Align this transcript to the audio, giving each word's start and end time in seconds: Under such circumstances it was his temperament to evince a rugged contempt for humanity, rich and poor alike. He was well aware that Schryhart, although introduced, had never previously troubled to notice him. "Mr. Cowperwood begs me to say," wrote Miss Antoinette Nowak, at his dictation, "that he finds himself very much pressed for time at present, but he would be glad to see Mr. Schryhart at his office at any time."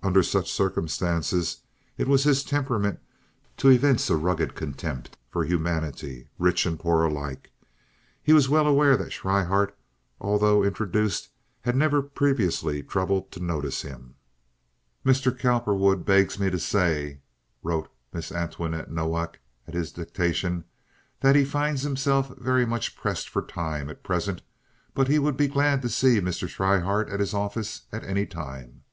Under 0.00 0.22
such 0.22 0.50
circumstances 0.50 1.58
it 1.98 2.08
was 2.08 2.24
his 2.24 2.42
temperament 2.42 2.98
to 3.58 3.68
evince 3.68 4.08
a 4.08 4.16
rugged 4.16 4.54
contempt 4.54 5.18
for 5.28 5.44
humanity, 5.44 6.28
rich 6.38 6.64
and 6.64 6.80
poor 6.80 7.02
alike. 7.02 7.50
He 8.22 8.32
was 8.32 8.48
well 8.48 8.66
aware 8.66 8.96
that 8.96 9.12
Schryhart, 9.12 9.76
although 10.18 10.64
introduced, 10.64 11.28
had 11.60 11.76
never 11.76 12.00
previously 12.00 12.82
troubled 12.82 13.30
to 13.32 13.40
notice 13.40 13.82
him. 13.82 14.14
"Mr. 15.04 15.38
Cowperwood 15.38 16.06
begs 16.06 16.38
me 16.40 16.48
to 16.48 16.58
say," 16.58 17.20
wrote 17.62 17.90
Miss 18.10 18.32
Antoinette 18.32 18.90
Nowak, 18.90 19.40
at 19.66 19.74
his 19.74 19.92
dictation, 19.92 20.64
"that 21.20 21.36
he 21.36 21.44
finds 21.44 21.82
himself 21.82 22.34
very 22.38 22.64
much 22.64 22.96
pressed 22.96 23.28
for 23.28 23.42
time 23.42 23.90
at 23.90 24.02
present, 24.02 24.40
but 24.94 25.08
he 25.08 25.18
would 25.18 25.36
be 25.36 25.48
glad 25.48 25.82
to 25.82 25.90
see 25.90 26.18
Mr. 26.18 26.48
Schryhart 26.48 27.10
at 27.10 27.20
his 27.20 27.34
office 27.34 27.82
at 27.92 28.04
any 28.04 28.24
time." 28.24 28.84